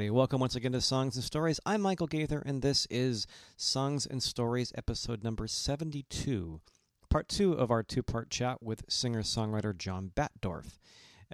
[0.00, 0.10] Alrighty.
[0.10, 1.60] Welcome once again to Songs and Stories.
[1.66, 3.26] I'm Michael Gaither, and this is
[3.58, 6.62] Songs and Stories, episode number 72,
[7.10, 10.78] part two of our two part chat with singer songwriter John Batdorf.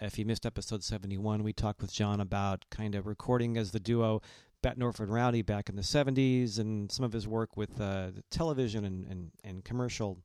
[0.02, 3.78] If you missed episode 71, we talked with John about kind of recording as the
[3.78, 4.20] duo
[4.64, 8.84] Batdorf and Rodney back in the 70s and some of his work with uh, television
[8.84, 10.18] and, and, and commercial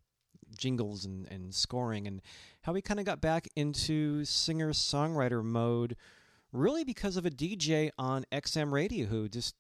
[0.58, 2.24] jingles and, and scoring, and
[2.64, 5.96] how he kind of got back into singer songwriter mode
[6.52, 9.56] really because of a DJ on XM radio who just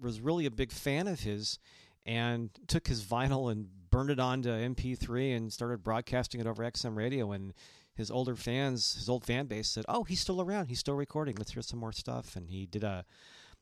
[0.00, 1.58] was really a big fan of his
[2.06, 6.96] and took his vinyl and burned it onto MP3 and started broadcasting it over XM
[6.96, 7.32] radio.
[7.32, 7.54] And
[7.94, 10.66] his older fans, his old fan base said, Oh, he's still around.
[10.66, 11.36] He's still recording.
[11.36, 12.36] Let's hear some more stuff.
[12.36, 13.04] And he did a,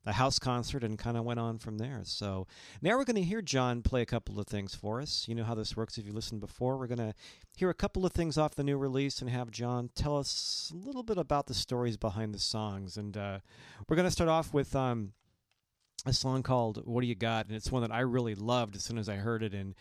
[0.05, 2.01] a house concert and kind of went on from there.
[2.05, 2.47] So
[2.81, 5.27] now we're going to hear John play a couple of things for us.
[5.29, 6.77] You know how this works if you listened before.
[6.77, 7.15] We're going to
[7.57, 10.87] hear a couple of things off the new release and have John tell us a
[10.87, 12.97] little bit about the stories behind the songs.
[12.97, 13.39] And uh,
[13.89, 15.13] we're going to start off with um,
[16.05, 17.47] a song called What Do You Got?
[17.47, 19.55] And it's one that I really loved as soon as I heard it.
[19.55, 19.75] And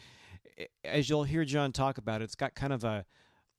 [0.83, 3.05] as you'll hear John talk about it, it's got kind of a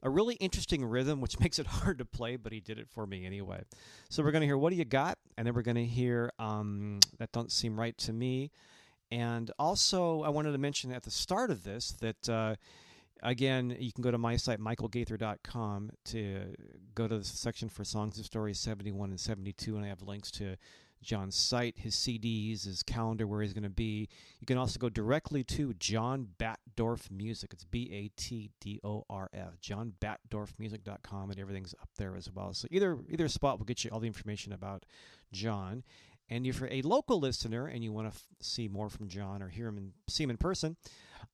[0.03, 3.06] a really interesting rhythm, which makes it hard to play, but he did it for
[3.06, 3.62] me anyway.
[4.08, 5.19] So we're going to hear What Do You Got?
[5.36, 8.50] And then we're going to hear um, That Don't Seem Right to Me.
[9.11, 12.55] And also, I wanted to mention at the start of this that, uh,
[13.23, 16.56] again, you can go to my site, michaelgaither.com, to
[16.95, 20.30] go to the section for Songs and Stories 71 and 72, and I have links
[20.33, 20.56] to
[21.03, 24.08] John's site, his CDs, his calendar, where he's going to be.
[24.41, 27.53] You can also go directly to John Batdorf Music.
[27.53, 29.61] It's B A T D O R F.
[29.61, 32.55] JohnBatdorfMusic.com, and everything's up there as well.
[32.55, 34.86] So either either spot will get you all the information about
[35.33, 35.83] John.
[36.30, 39.42] And if you're a local listener and you want to f- see more from John
[39.42, 40.77] or hear him see him in person,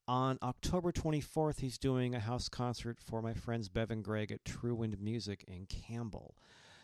[0.07, 4.45] on October 24th, he's doing a house concert for my friends Bev and Greg at
[4.45, 6.35] True Wind Music in Campbell.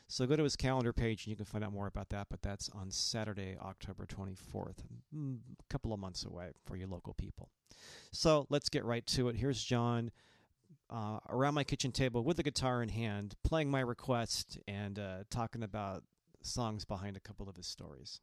[0.07, 2.29] So go to his calendar page and you can find out more about that.
[2.31, 4.85] But that's on Saturday, October 24th,
[5.15, 7.51] mm, a couple of months away for you local people.
[8.13, 9.37] So let's get right to it.
[9.37, 10.11] Here's John
[10.91, 15.25] uh, around my kitchen table with the guitar in hand, playing my request and uh,
[15.31, 16.05] talking about
[16.43, 18.21] songs behind a couple of his stories.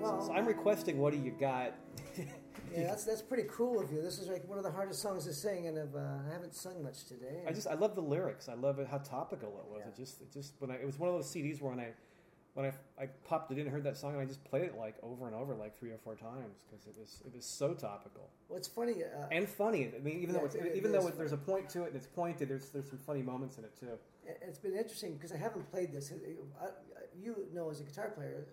[0.00, 1.74] Well, so I'm requesting "What Do You Got?"
[2.74, 4.00] yeah, that's that's pretty cool of you.
[4.02, 6.54] This is like one of the hardest songs to sing, and I've, uh, I haven't
[6.54, 7.42] sung much today.
[7.46, 8.48] I just I love the lyrics.
[8.48, 9.80] I love it, how topical it was.
[9.84, 9.88] Yeah.
[9.88, 11.88] It just it just when I it was one of those CDs where when I
[12.54, 14.76] when I, I popped it in and heard that song and I just played it
[14.76, 17.72] like over and over like three or four times because it was it was so
[17.74, 19.04] topical well, it's funny.
[19.04, 19.92] Uh, and funny.
[19.94, 21.68] I mean, even Yeah, though it's, it- it even is though it, there's a point
[21.70, 23.98] to it and it's pointed, there's there's some funny moments in it too.
[24.26, 26.10] it- it's been interesting because I haven't played this.
[26.10, 26.66] It- it- I,
[27.22, 28.46] you know, as a guitar player,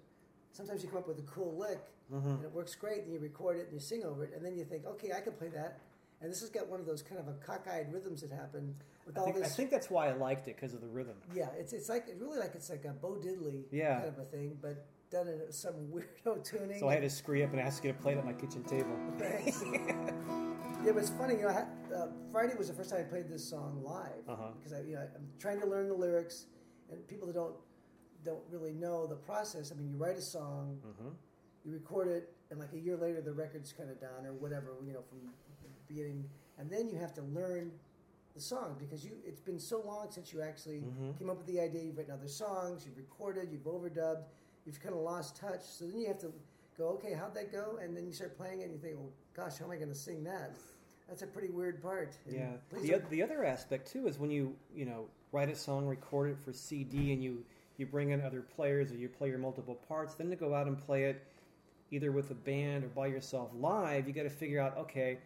[0.55, 1.79] sometimes you come up with a cool lick
[2.13, 2.29] Mm-hmm.
[2.29, 4.55] and it works great, and you record it and you sing over it, and then
[4.55, 5.79] you think, okay, I can play that.
[6.21, 8.75] And this has got one of those kind of a cockeyed rhythms that happen
[9.07, 11.15] with I all think, I think that's why I liked it because of the rhythm.
[11.33, 13.95] yeah, it's it's like it's really like it's like a Bo Diddley Yeah.
[14.01, 16.79] kind of a thing, but done in some weirdo tuning.
[16.79, 18.63] So I had to scree up and ask you to play it at my kitchen
[18.65, 18.95] table.
[19.17, 19.63] Thanks.
[20.85, 21.37] yeah, but it's funny.
[21.37, 24.29] You know, I had, uh, Friday was the first time I played this song live
[24.29, 24.49] Uh-huh.
[24.59, 26.45] because I, you know, I'm trying to learn the lyrics,
[26.91, 27.55] and people that don't
[28.25, 29.71] don't really know the process.
[29.71, 31.09] I mean, you write a song, Mm-hmm.
[31.63, 34.73] you record it, and like a year later, the record's kind of done or whatever.
[34.85, 35.29] You know, from the
[35.87, 36.25] beginning,
[36.57, 37.71] and then you have to learn
[38.33, 41.17] the song because you it's been so long since you actually Mhm.
[41.17, 41.83] came up with the idea.
[41.83, 44.25] You've written other songs, you've recorded, you've overdubbed,
[44.65, 45.61] you've kind of lost touch.
[45.63, 46.33] So then you have to
[46.77, 47.77] go, okay, how'd that go?
[47.81, 49.89] And then you start playing it, and you think, well, gosh, how am I going
[49.89, 50.51] to sing that?
[51.07, 52.17] That's a pretty weird part.
[52.25, 52.57] And Yeah.
[52.71, 56.37] The, the other aspect too is when you you know write a song, record it
[56.37, 57.45] for CD, and you
[57.77, 60.15] you bring in other players or you play your multiple parts.
[60.15, 61.21] Then to go out and play it
[61.91, 65.19] either with a band or by yourself live, you got to figure out okay,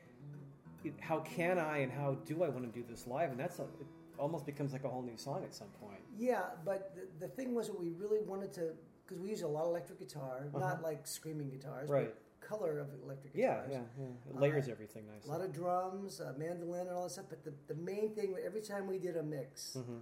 [0.99, 3.31] how can I and how do I want to do this live?
[3.31, 3.87] And that's a, it
[4.17, 5.99] almost becomes like a whole new song at some point.
[6.17, 8.71] Yeah, but the, the thing was that we really wanted to,
[9.05, 11.99] because we use a lot of electric guitar, not like screaming guitars, Uh-huh.
[11.99, 12.13] Right.
[12.41, 13.69] but color of electric Yeah, guitars.
[13.71, 14.31] yeah, yeah.
[14.31, 15.25] It layers everything nice.
[15.25, 17.25] A lot of drums, uh, mandolin, and all that stuff.
[17.29, 19.99] But the, the main thing, every time we did a mix, Mhm.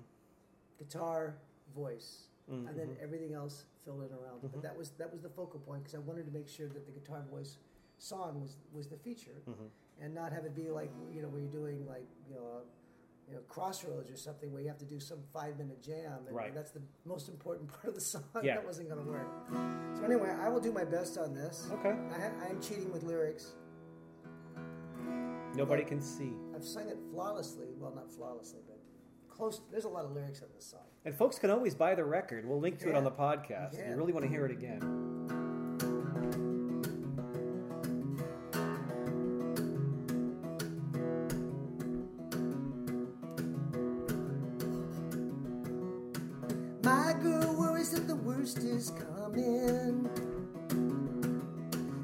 [0.79, 1.35] guitar,
[1.75, 4.44] voice, Mm, and then everything else filled in around.
[4.44, 4.51] it.
[4.53, 6.85] But that was that was the focal point because I wanted to make sure that
[6.85, 7.57] the guitar voice
[7.97, 9.69] song was was the feature, Mhm.
[10.01, 12.61] and not have it be like you know where you're doing like you know.
[13.29, 16.33] you know, crossroads or something where you have to do some five minute jam, and
[16.33, 16.53] Right.
[16.55, 18.23] that's the most important part of the song.
[18.41, 18.55] Yeah.
[18.55, 19.27] That wasn't going to work.
[19.97, 21.67] So anyway, I will do my best on this.
[21.73, 21.89] Okay.
[21.89, 23.53] I, ha- I am cheating with lyrics.
[25.55, 26.31] Nobody can see.
[26.55, 27.67] I've sung it flawlessly.
[27.77, 28.79] Well, not flawlessly, but
[29.27, 29.59] close.
[29.71, 30.87] There's a lot of lyrics on this song.
[31.05, 32.45] And folks can always buy the record.
[32.45, 33.17] We'll link to it on the Yeah.
[33.17, 33.89] podcast if Yeah.
[33.91, 35.05] you really want to hear it again.
[46.83, 50.09] My girl worries that the worst is coming.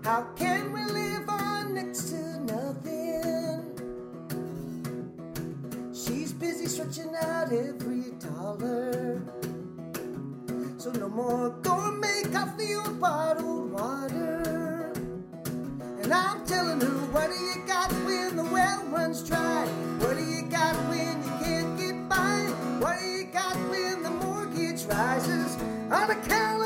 [0.04, 2.93] How can we live on next to nothing?
[6.74, 9.22] Stretching out every dollar.
[10.80, 14.92] So no more gourmet coffee or bottled water.
[16.02, 19.68] And I'm telling her, what do you got when the well runs dry?
[20.00, 22.40] What do you got when you can't get by?
[22.80, 25.56] What do you got when the mortgage rises
[25.92, 26.62] unaccountably?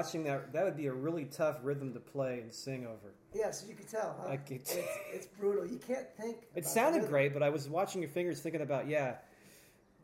[0.00, 3.14] Watching that, that would be a really tough rhythm to play and sing over.
[3.34, 4.16] Yes, you can tell.
[4.20, 4.32] Huh?
[4.32, 4.76] I can it's,
[5.12, 5.66] it's brutal.
[5.66, 6.48] You can't think.
[6.54, 9.16] It sounded great, but I was watching your fingers thinking about, yeah,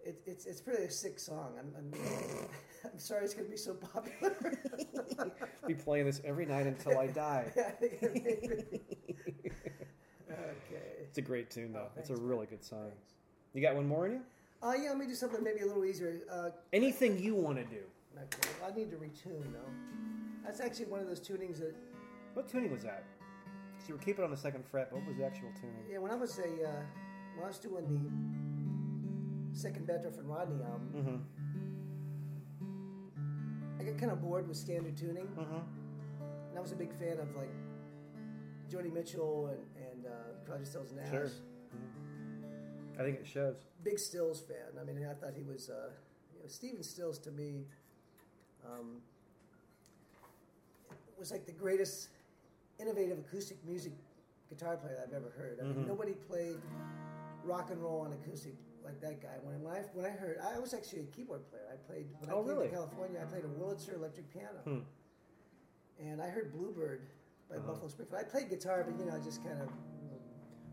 [0.05, 1.55] It, it's it's pretty a sick song.
[1.59, 1.93] I'm I'm,
[2.93, 4.37] I'm sorry it's going to be so popular.
[5.67, 7.47] be playing this every night until I die.
[7.57, 8.93] okay.
[11.03, 11.87] It's a great tune, though.
[11.87, 12.93] Oh, it's a thanks, really good song.
[13.55, 14.21] You got one more in you?
[14.63, 16.21] Uh, yeah, let me do something maybe a little easier.
[16.31, 17.83] Uh, Anything you want to do?
[18.23, 19.71] Okay, I need to retune though.
[20.45, 21.75] That's actually one of those tunings that
[22.35, 23.05] What tuning was that?
[23.79, 24.89] 'Cause you were keeping on the second fret.
[24.91, 25.85] But what was the actual tuning?
[25.91, 26.83] yeah when I was a uh,
[27.35, 27.87] when I was doing
[29.53, 31.17] the second Batdorf and Rodney album, Mm-hmm.
[33.81, 35.27] I got kind of bored with standard tuning.
[35.27, 35.55] Mm-hmm.
[36.51, 37.51] And I was a big fan of like
[38.71, 39.61] Joni Mitchell and,
[39.93, 40.11] and uh,
[40.47, 41.11] Crosby, Stills Nash.
[41.11, 41.31] Sure.
[42.99, 43.57] I think it shows.
[43.85, 44.79] Big Stills fan.
[44.81, 45.69] I mean, I thought he was.
[45.69, 45.91] Uh,
[46.35, 47.67] you know, Stephen Stills to me
[48.65, 49.01] um,
[51.19, 52.09] was like the greatest
[52.79, 53.93] innovative acoustic music
[54.51, 55.59] guitar player I've ever heard.
[55.61, 55.87] I mean, Mhm.
[55.89, 56.61] nobody played
[57.45, 59.39] rock and roll on acoustic like that guy.
[59.43, 61.67] When, when I when I heard, I was actually a keyboard player.
[61.73, 62.69] I played when Oh, I came really?
[62.69, 63.21] to California.
[63.21, 64.81] I played a Wurlitzer electric piano, Hmm.
[65.99, 67.07] and I heard Bluebird
[67.49, 67.67] by Uh-huh.
[67.67, 68.21] Buffalo Springfield.
[68.21, 69.71] I played guitar, but you know, I just kind of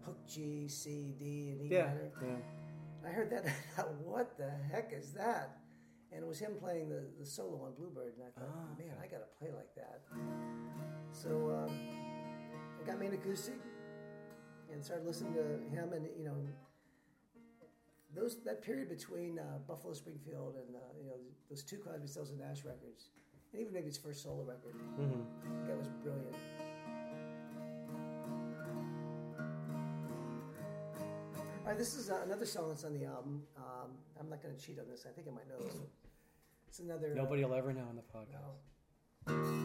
[0.04, 1.86] hook G, C, D, and E Yeah.
[1.88, 2.12] minor.
[2.22, 3.08] Yeah.
[3.08, 3.46] I heard that.
[3.48, 5.58] I thought, what the heck is that?
[6.13, 8.93] And it was him playing the, the solo on Bluebird, and I thought, Ah, man,
[9.01, 10.01] I got to play like that.
[11.12, 11.75] So um,
[12.82, 13.55] I got me an acoustic
[14.72, 16.36] and started listening to him, and you know,
[18.15, 21.15] those that period between uh, Buffalo Springfield and uh, you know
[21.50, 23.10] those two Crosby, Stills and Nash records,
[23.51, 25.67] and even maybe his first solo record, Mm-hmm.
[25.67, 26.36] that was brilliant.
[31.63, 33.43] All right, this is uh, another song that's on the album.
[33.58, 35.05] Um, I'm not going to cheat on this.
[35.10, 35.88] I think I might know this one.
[36.74, 37.12] It's another.
[37.12, 38.42] uh, Nobody will ever know in the podcast.
[39.27, 39.63] no.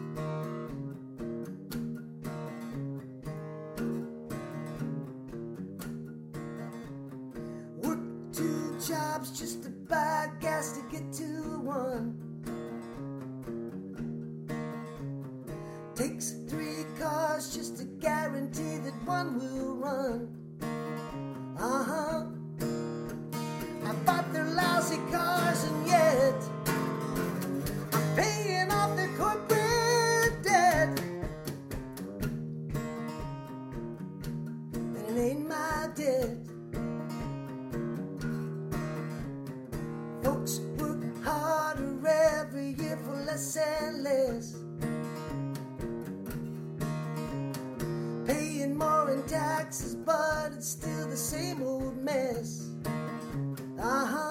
[7.82, 7.98] Work
[8.32, 11.24] two jobs just to buy gas to get to
[11.60, 12.14] one.
[15.94, 20.38] Takes three cars just to guarantee that one will run.
[43.38, 44.57] Less and less.
[48.26, 52.66] Paying more in taxes, but it's still the same old mess.
[53.80, 54.27] Uh huh.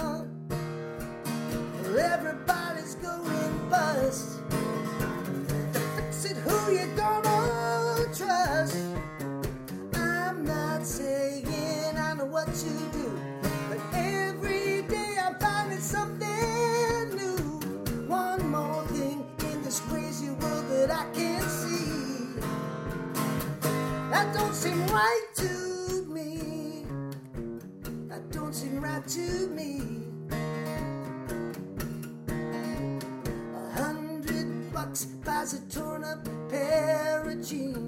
[35.27, 37.86] Buys a torn up pair of jeans.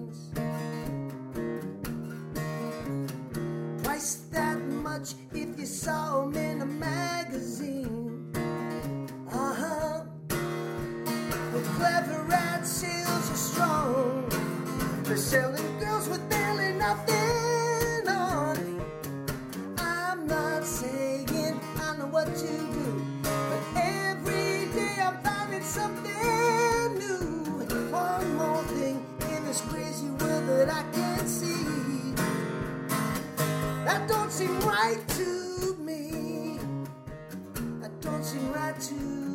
[38.20, 39.29] That right to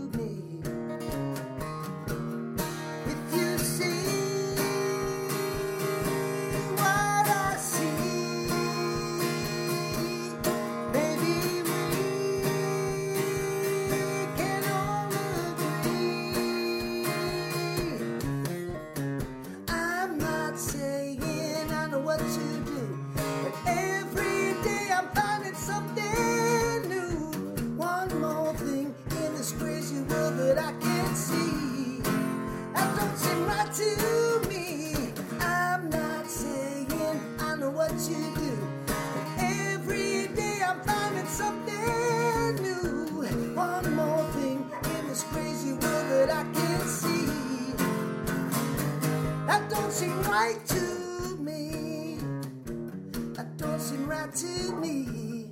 [54.35, 55.47] to me.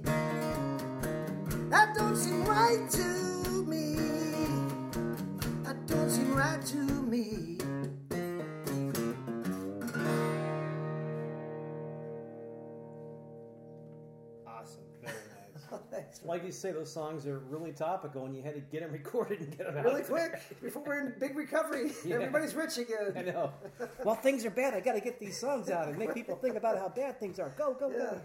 [1.71, 3.95] That don't seem right to me.
[5.63, 7.59] That don't seem right to me.
[14.47, 14.83] Awesome.
[16.25, 19.41] Like you say, those songs are really topical, and you had to get them recorded
[19.41, 19.85] and get them out.
[19.85, 22.17] Really quick, before we're in big recovery, Yeah.
[22.17, 23.13] everybody's rich again.
[23.17, 23.53] I know.
[24.05, 24.75] well, things are bad.
[24.75, 27.39] I got to get these songs out and make people think about how bad things
[27.39, 27.51] are.
[27.57, 28.19] Go, go, Yeah, go.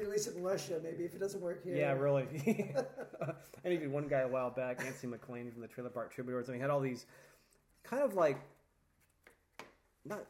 [0.00, 1.76] release it in Russia maybe if it doesn't work here.
[1.76, 2.26] Yeah, really.
[3.22, 3.32] I
[3.68, 6.60] interviewed one guy a while back, Nancy McLean from the Trailer Park Troubadours, and he
[6.60, 7.06] had all these
[7.82, 8.38] kind of like
[10.04, 10.20] not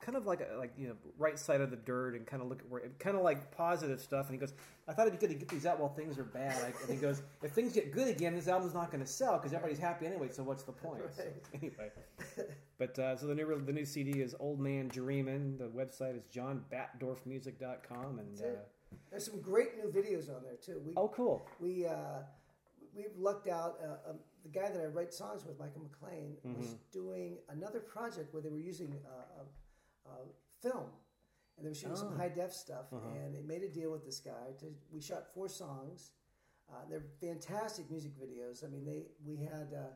[0.00, 2.48] kind of like a, like you know right side of the dirt and kind of
[2.48, 4.26] look at where kind of like positive stuff.
[4.26, 4.54] And he goes,
[4.88, 6.90] "I thought it'd be good to get these out while things are bad." Like, and
[6.90, 9.78] he goes, "If things get good again, this album's not going to sell because everybody's
[9.78, 10.28] happy anyway.
[10.30, 11.22] So what's the point?" So,
[11.54, 11.90] anyway,
[12.78, 15.58] but uh, so the new the new CD is Old Man Dreamin'.
[15.58, 18.40] The website is johnbatdorfmusic.com and.
[18.40, 18.44] Uh,
[19.10, 20.80] There's some great new videos on there too.
[20.84, 21.46] We oh, cool.
[21.60, 22.22] we uh,
[22.94, 23.78] we've lucked out.
[23.82, 26.76] Uh, um, the guy that I write songs with, Michael McLean, was Mm-hmm.
[26.92, 29.42] doing another project where they were using uh,
[30.10, 30.24] uh,
[30.62, 30.86] film,
[31.56, 32.00] and they were shooting Oh.
[32.00, 32.86] some high def stuff.
[32.92, 33.08] Uh-huh.
[33.24, 34.52] And they made a deal with this guy.
[34.60, 36.12] To, we shot four songs.
[36.70, 38.64] Uh, they're fantastic music videos.
[38.64, 39.68] I mean, they we had.
[39.74, 39.90] Uh,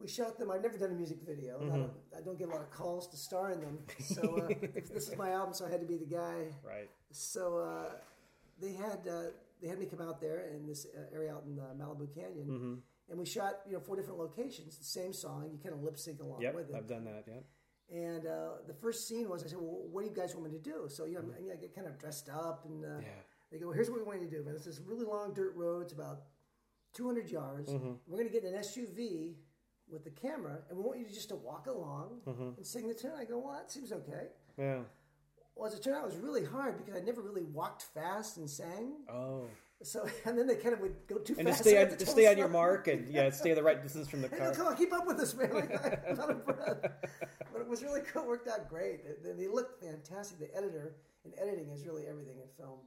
[0.00, 0.50] we shot them.
[0.50, 1.58] I've never done a music video.
[1.60, 1.80] Mm-hmm.
[1.82, 3.78] a- I don't get a lot of calls to star in them.
[4.00, 4.48] So uh,
[4.92, 6.46] this is my album, so I had to be the guy.
[6.64, 6.90] Right.
[7.12, 7.92] So uh,
[8.60, 9.30] they had uh,
[9.62, 12.46] they had me come out there in this uh, area out in uh, Malibu Canyon,
[12.48, 12.74] Mm-hmm.
[13.10, 15.48] and we shot you know four different locations, the same song.
[15.52, 16.54] You kind of lip sync along Yep.
[16.56, 16.76] with it.
[16.76, 17.24] I've done that.
[17.26, 17.44] Yep.
[17.92, 20.58] And uh, the first scene was I said, "Well, what do you guys want me
[20.58, 23.00] to do?" So you know, I, I get kind of dressed up, and uh, Mm-hmm.
[23.02, 23.08] Yeah.
[23.52, 24.54] they go, well, "Here's what we want you to do, man.
[24.54, 25.82] It's this really long dirt road.
[25.82, 26.22] It's about
[26.94, 27.70] 200 yards.
[27.70, 27.92] Mm-hmm.
[28.06, 29.34] We're going to get an SUV
[29.88, 32.50] with the camera, and we want you just to walk along Mm-hmm.
[32.56, 34.78] and sing the tune." I go, "Well, that seems okay." Yeah.
[35.56, 38.38] Well, as it turned out, it was really hard because I never really walked fast
[38.38, 38.94] and sang.
[39.08, 39.44] Oh.
[39.84, 41.64] So, and then they kind of would go too And to fast.
[41.64, 44.28] stay on, tell stay on your mark and yeah, stay the right distance from the
[44.36, 44.52] car.
[44.52, 45.52] come on, keep up with us, man.
[45.52, 45.70] Like,
[46.08, 46.78] I'm out of breath.
[47.52, 48.22] But it was really cool.
[48.22, 49.22] It worked out great.
[49.22, 50.38] They, they looked fantastic.
[50.38, 52.78] The editor and editing is really everything in film.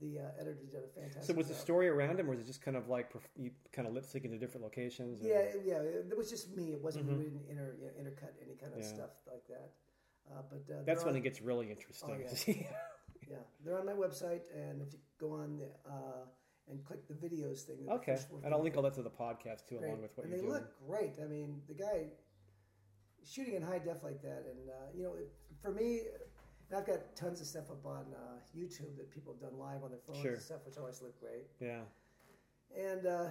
[0.00, 1.24] The uh, editor did a fantastic.
[1.24, 3.86] So was the story around him, or was it just kind of like you kind
[3.86, 5.22] of lip syncing to different locations?
[5.22, 5.76] or- Yeah, yeah.
[5.78, 6.72] It was just me.
[6.72, 7.16] It wasn't Mhm.
[7.18, 8.86] we didn't inter, you know, intercut any kind of Yeah.
[8.86, 9.70] stuff like that.
[10.30, 12.10] Uh, but uh, That's when on- it gets really interesting.
[12.10, 12.54] Oh, yeah.
[12.54, 12.66] yeah.
[13.30, 16.24] Yeah, they're on my website, and if you go on the, uh,
[16.70, 19.76] and click the videos thing, Okay, and I'll link all that to the podcast too,
[19.78, 19.88] great.
[19.88, 20.54] along with what and you're they doing.
[20.60, 21.14] look great.
[21.22, 22.06] I mean, the guy
[23.24, 25.30] shooting in high def like that, and uh, you know, it,
[25.62, 26.00] for me,
[26.70, 29.82] and I've got tons of stuff up on uh, YouTube that people have done live
[29.84, 30.32] on their phones Sure.
[30.32, 31.46] and stuff, which always look great.
[31.60, 31.80] yeah,
[32.74, 33.26] And uh,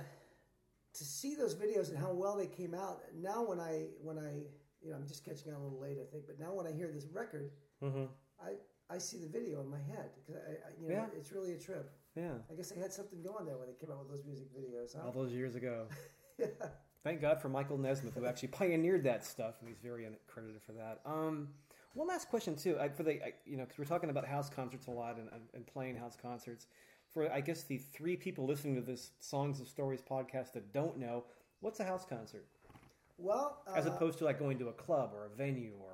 [0.93, 4.43] to see those videos and how well they came out, now when I when I
[4.83, 6.71] you know I'm just catching on a little late, I think, but now when I
[6.71, 7.49] hear this record,
[7.81, 8.05] hmm
[8.39, 8.51] I
[8.89, 11.05] I see the video in my head because I, I you know Yeah.
[11.17, 11.91] it's really a trip.
[12.15, 12.33] yeah.
[12.51, 14.95] I guess they had something going there when they came out with those music videos.
[14.95, 15.03] Huh?
[15.07, 15.85] All those years ago.
[16.37, 16.47] yeah.
[17.03, 20.71] Thank God for Michael Nesmith, who actually pioneered that stuff, and he's very credited for
[20.73, 21.01] that.
[21.05, 21.49] Um,
[21.95, 24.49] one last question too, I, for the I, you know, because we're talking about house
[24.49, 26.67] concerts a lot and, and- playing house concerts.
[27.11, 30.97] For I guess the three people listening to this Songs of Stories podcast that don't
[30.97, 31.25] know,
[31.59, 32.45] what's a house concert
[33.19, 35.91] Well, uh, as opposed to like going to a club or a venue or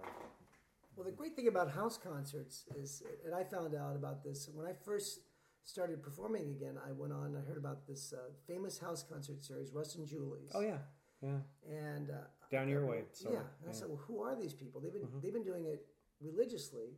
[1.00, 4.66] well, the great thing about house concerts is, and I found out about this when
[4.68, 5.22] I first
[5.64, 6.76] started performing again.
[6.86, 7.38] I went on.
[7.38, 10.52] I heard about this uh, famous house concert series, Russ and Julie's.
[10.54, 10.80] oh yeah,
[11.22, 12.16] yeah, and uh,
[12.52, 13.30] Down your I- way, yeah.
[13.30, 13.40] And I yeah.
[13.40, 13.72] Mm-hmm.
[13.72, 14.82] said, well, who are these people?
[14.82, 15.86] They've been they've been doing it
[16.20, 16.98] religiously,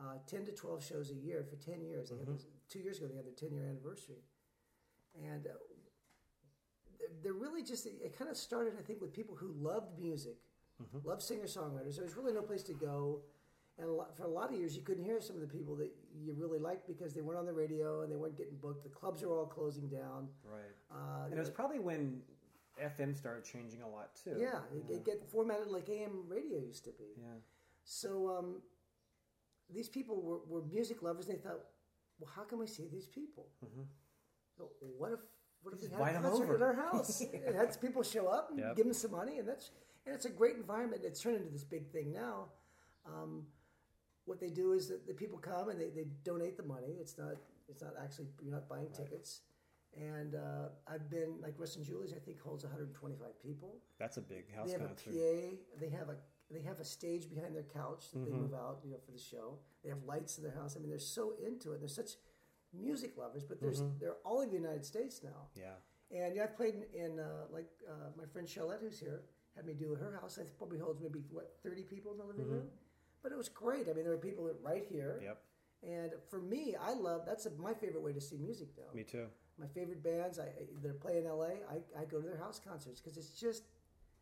[0.00, 2.10] uh, ten to twelve shows a year for ten years.
[2.10, 2.32] Mm-hmm.
[2.32, 4.24] this, two years ago, they had their ten year anniversary,
[5.14, 5.50] and uh,
[7.22, 7.86] they're really just.
[7.86, 10.38] It kind of started, I think, with people who loved music,
[10.80, 11.08] Mm-hmm.
[11.08, 11.96] loved singer songwriters.
[11.96, 13.20] There was really no place to go.
[13.78, 15.74] And a lot, for a lot of years, you couldn't hear some of the people
[15.76, 18.82] that you really liked because they weren't on the radio and they weren't getting booked.
[18.84, 20.28] The clubs are all closing down.
[20.44, 20.74] right.
[20.90, 22.20] Uh, And it was probably when
[22.82, 24.36] FM started changing a lot too.
[24.38, 27.04] yeah, it, it get formatted like AM radio used to be.
[27.18, 27.38] yeah.
[27.84, 28.60] So um,
[29.72, 31.28] these people were, were music lovers.
[31.28, 31.60] and They thought,
[32.18, 33.46] well, how can we see these people?
[34.56, 35.20] So what if
[35.62, 36.56] what if we had a concert over.
[36.56, 38.76] at our house and had people show up and Yep.
[38.76, 39.70] give them some money, and that's
[40.06, 41.02] and it's a great environment.
[41.04, 42.46] It's turned into this big thing now.
[43.06, 43.44] Um,
[44.24, 46.96] what they do is that the people come and they, they donate the money.
[47.00, 47.34] It's not
[47.68, 49.40] it's not actually you're not buying tickets.
[50.00, 52.12] And uh, I've been like Russ and Julie's.
[52.14, 53.76] I think holds 125 people.
[53.98, 55.10] That's a big house They have concert.
[55.10, 55.56] a PA.
[55.80, 56.16] They have a
[56.50, 58.24] they have a stage behind their couch that Mm-hmm.
[58.30, 59.58] they move out, you know, for the show.
[59.82, 60.76] They have lights in their house.
[60.76, 61.80] I mean, they're so into it.
[61.80, 62.12] They're such
[62.72, 63.98] music lovers, but there's Mm-hmm.
[64.00, 65.48] they're all over the United States now.
[65.54, 65.74] Yeah.
[66.10, 69.22] And yeah, I've played in, in uh, like uh, my friend Charlotte, who's here,
[69.56, 70.38] had me do at her house.
[70.40, 72.66] I probably holds maybe what thirty people in the living room,
[73.22, 73.88] but it was great.
[73.88, 75.16] I mean, there were people right here.
[75.18, 75.24] Mm-hmm.
[75.26, 75.38] Yep.
[75.84, 78.96] And for me, I love that's my favorite way to see music though.
[78.96, 79.26] Me too.
[79.58, 80.48] My favorite bands, I, I
[80.82, 83.64] that play in LA, I, I go to their house concerts because it's just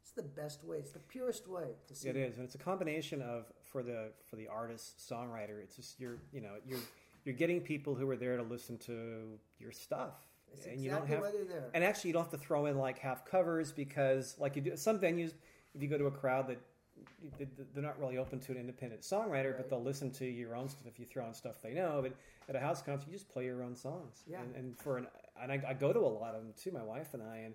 [0.02, 0.78] it's the best way.
[0.78, 2.08] It's the purest way to see.
[2.08, 5.62] It is, and it's a combination of for the for the artist songwriter.
[5.62, 6.80] It's just you're you know you're
[7.24, 10.14] you're getting people who are there to listen to your stuff,
[10.52, 11.70] It's and exactly you don't have why they're there.
[11.74, 14.76] and actually you don't have to throw in like half covers because like you do
[14.76, 15.32] some venues
[15.74, 16.58] if you go to a crowd that
[17.38, 20.68] they- they're not really open to an independent songwriter, but they'll listen to your own
[20.68, 22.02] stuff if you throw in stuff they know.
[22.02, 22.12] But
[22.48, 24.22] at a house concert, you just play your own songs.
[24.26, 24.40] Yeah.
[24.42, 25.06] And, and for an
[25.40, 27.54] and I, I go to a lot of them too, my wife and I, and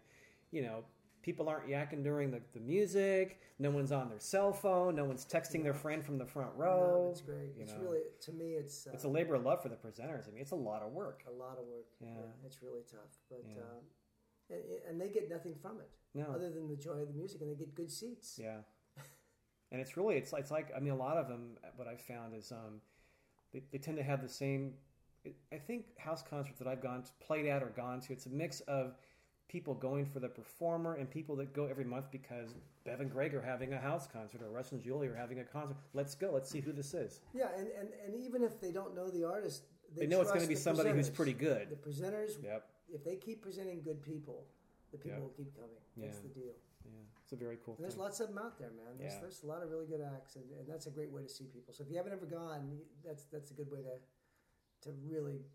[0.52, 0.84] you know.
[1.26, 3.42] People aren't yakking during the, the music.
[3.58, 4.96] No one's on their cell phone.
[4.96, 7.06] No one's texting their friend from the front row.
[7.06, 7.56] No, it's great.
[7.58, 7.80] you It's know.
[7.82, 10.28] really to me, it's uh, It's a labor of love for the presenters.
[10.28, 11.24] I mean, it's a lot of work.
[11.28, 11.88] a lot of work.
[12.00, 12.10] Yeah.
[12.46, 13.56] it's really tough, but Yeah.
[13.64, 13.82] um,
[14.52, 16.26] and, and they get nothing from it No.
[16.32, 18.38] other than the joy of the music, and they get good seats.
[18.40, 18.58] Yeah,
[19.72, 21.58] and it's really it's it's like I mean a lot of them.
[21.76, 22.82] What I've found is um,
[23.52, 24.74] they, they tend to have the same.
[25.52, 28.30] I think house concerts that I've gone to, played at or gone to, it's a
[28.30, 28.94] mix of
[29.48, 32.50] people going for the performer and people that go every month because
[32.84, 35.44] Bev and Greg are having a house concert or Russ and Julie are having a
[35.44, 35.78] concert.
[35.94, 36.32] Let's go.
[36.34, 37.22] Let's see who this is.
[37.34, 39.64] Yeah, and, and, and even if they don't know the artist,
[39.96, 41.70] they, They know it's going to be somebody who's pretty good.
[41.70, 42.68] The presenters, Yep.
[42.90, 44.46] if they keep presenting good people,
[44.92, 45.22] the people Yep.
[45.22, 45.78] will keep coming.
[45.98, 46.24] That's Yeah.
[46.24, 46.54] the deal.
[46.86, 46.92] Yeah,
[47.24, 48.04] it's a very cool And there's thing.
[48.04, 48.98] lots of them out there, man.
[48.98, 49.22] There's, Yeah.
[49.22, 51.46] there's a lot of really good acts, and, and that's a great way to see
[51.46, 51.74] people.
[51.74, 53.98] So if you haven't ever gone, that's that's a good way to
[54.82, 55.46] to really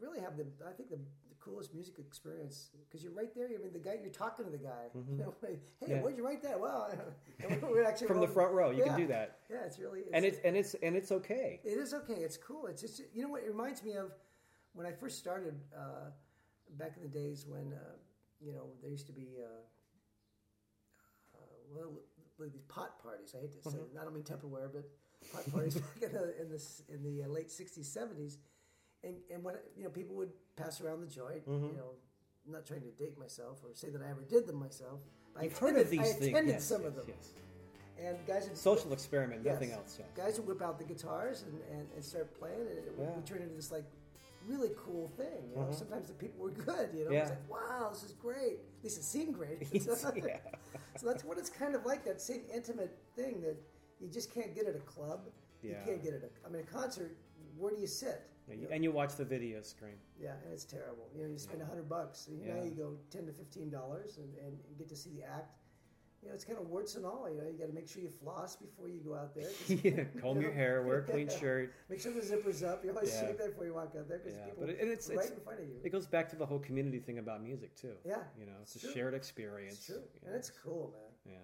[0.00, 1.00] really have the I think the
[1.48, 3.46] coolest music experience because you're right there.
[3.46, 4.86] I mean, the guy you're talking to the guy.
[5.10, 5.90] You know, hey, Mm-hmm.
[5.92, 6.02] Yeah.
[6.02, 6.60] where'd you write that?
[6.60, 6.92] Well,
[7.62, 8.84] we're actually From the front row, you Yeah.
[8.88, 11.60] can do that, Yeah, it's really and it's and it's and it's okay.
[11.64, 12.14] it is okay.
[12.26, 12.66] It's cool.
[12.66, 14.12] It's just you know what it reminds me of
[14.74, 16.10] when I first started uh,
[16.78, 17.96] back in the days when uh,
[18.40, 19.46] you know there used to be uh,
[21.34, 21.40] uh,
[21.74, 21.92] well
[22.52, 23.34] these pot parties.
[23.36, 23.88] I hate to say it.
[24.00, 24.84] I don't mean Tupperware, but
[25.32, 26.62] pot parties back in the in the
[26.94, 28.36] in the uh, late '60s, '70s,
[29.04, 31.42] and and when you know people would pass around the joint.
[31.46, 31.76] You mm-hmm.
[31.76, 31.90] know,
[32.46, 35.00] I'm not trying to date myself or say that I ever did them myself.
[35.38, 36.26] I You've heard attended- of these I things.
[36.26, 37.28] attended Yes, some yes, of them, yes.
[38.00, 39.96] and guys would Social experiment, nothing else.
[39.98, 40.08] Yes.
[40.16, 43.14] Guys would whip out the guitars and, and, and start playing, and it would, Yeah.
[43.14, 43.84] would turn into this like
[44.46, 45.50] really cool thing.
[45.50, 45.72] You know, mm-hmm.
[45.72, 46.90] sometimes the people were good.
[46.94, 47.20] You know, Yeah.
[47.20, 48.58] it's like wow, this is great.
[48.78, 49.58] At least it seemed great.
[49.72, 49.82] yeah.
[50.96, 53.56] so that's what it's kind of like that same intimate thing that
[54.00, 55.20] you just can't get at a club.
[55.62, 55.70] Yeah.
[55.70, 56.30] You can't get at a.
[56.46, 57.16] I mean, a concert.
[57.56, 58.22] Where do you sit?
[58.48, 59.98] Yeah, you- And you watch the video screen.
[60.20, 61.08] Yeah, and it's terrible.
[61.14, 62.28] You know, you spend a hundred bucks.
[62.30, 62.64] You know, Yeah.
[62.64, 65.54] you go ten to fifteen dollars and, and get to see the act.
[66.22, 67.30] You know, it's kind of warts and all.
[67.30, 69.50] You know, you got to make sure you floss before you go out there.
[69.68, 71.72] yeah, comb you your know, hair, wear a clean shirt.
[71.88, 72.82] Make sure the zipper's up.
[72.84, 73.28] You always Yeah.
[73.28, 75.18] shake that before you walk out there because Yeah, people but it, and it's, right
[75.20, 75.76] it's in front of you.
[75.84, 77.94] it goes back to the whole community thing about music too.
[78.04, 78.94] Yeah, you know, it's, it's a true.
[78.94, 79.74] shared experience.
[79.74, 80.92] It's true, you and know, it's cool,
[81.24, 81.34] man.
[81.34, 81.38] yeah,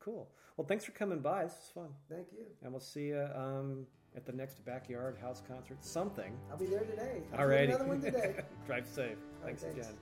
[0.00, 0.30] cool.
[0.58, 1.44] Well, thanks for coming by.
[1.44, 2.44] This was fun, Thank you.
[2.62, 5.76] and we'll see you um, at the next backyard house concert.
[5.84, 6.32] Something.
[6.50, 7.22] I'll be there today.
[7.32, 7.38] I'm.
[7.70, 8.36] Another one today.
[8.66, 9.16] Drive safe.
[9.42, 9.76] right, Thanks, thanks.
[9.78, 9.94] again.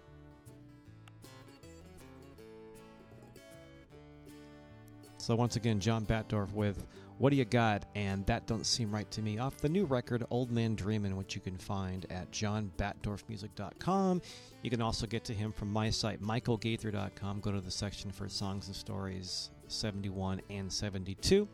[5.18, 6.86] So once again, John Batdorf with
[7.18, 10.24] "What Do You Got?" and "That Don't Seem Right to Me" off the new record
[10.30, 14.22] "Old Man Dreamin'," which you can find at johnbatdorfmusic.com.
[14.62, 17.40] You can also get to him from my site, michaelgaither.com.
[17.40, 21.48] Go to the section for songs and stories 71 and 72.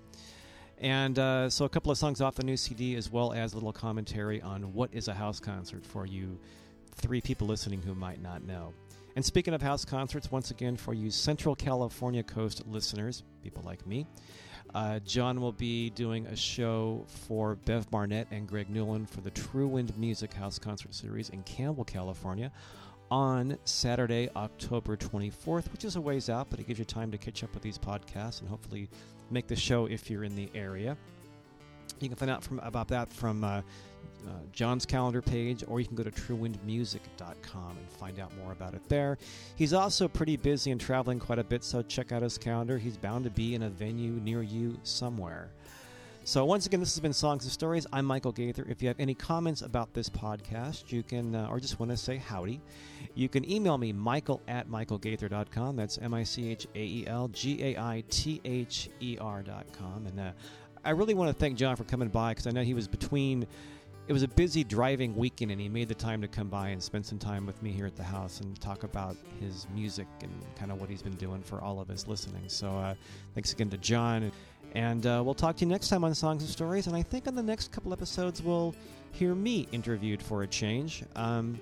[0.78, 3.56] And uh, so, a couple of songs off the new CD, as well as a
[3.56, 6.38] little commentary on what is a house concert for you
[6.94, 8.72] three people listening who might not know.
[9.14, 13.87] And speaking of house concerts, once again, for you Central California Coast listeners, people like
[13.87, 14.06] me,
[14.74, 19.30] uh, John will be doing a show for Bev Barnett and Greg Newland for the
[19.30, 22.50] True Wind Music House Concert Series in Campbell, California
[23.11, 27.18] on Saturday, October 24th, which is a ways out, but it gives you time to
[27.18, 28.88] catch up with these podcasts and hopefully
[29.32, 30.96] make the show if you're in the area.
[32.00, 33.62] You can find out from about that from uh,
[34.26, 38.74] uh, John's calendar page, or you can go to truewindmusic.com and find out more about
[38.74, 39.18] it there.
[39.56, 42.78] He's also pretty busy and traveling quite a bit, so check out his calendar.
[42.78, 45.50] He's bound to be in a venue near you somewhere.
[46.24, 47.85] So, once again, this has been Songs and Stories.
[47.92, 48.64] I'm Michael Gaither.
[48.68, 51.96] If you have any comments about this podcast, you can, uh, or just want to
[51.96, 52.61] say howdy,
[53.16, 55.74] you can email me, michael at michaelgaither.com.
[55.74, 60.06] That's M I C H A E L G A I T H E R.com.
[60.06, 60.30] And uh,
[60.85, 63.44] I really want to thank John for coming by because I know he was between.
[64.06, 66.80] It was a busy driving weekend, and he made the time to come by and
[66.80, 70.32] spend some time with me here at the house and talk about his music and
[70.56, 72.42] kind of what he's been doing for all of us listening.
[72.48, 72.94] So, uh,
[73.35, 74.30] thanks again to John.
[74.74, 76.87] And uh, we'll talk to you next time on Songs and Stories.
[76.87, 78.74] And I think on the next couple episodes, we'll
[79.12, 81.04] hear me interviewed for a change.
[81.14, 81.58] Um,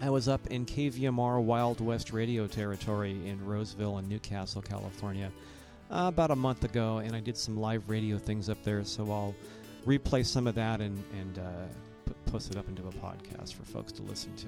[0.00, 5.30] I was up in KVMR Wild West radio territory in Roseville and Newcastle, California,
[5.90, 8.84] uh, about a month ago, and I did some live radio things up there.
[8.84, 9.34] So I'll
[9.86, 11.42] replay some of that and and uh,
[12.04, 14.46] put, post it up into a podcast for folks to listen to.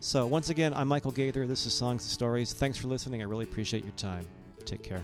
[0.00, 1.46] So once again, I'm Michael Gaither.
[1.46, 2.52] This is Songs and Stories.
[2.52, 3.22] Thanks for listening.
[3.22, 4.26] I really appreciate your time.
[4.64, 5.02] Take care.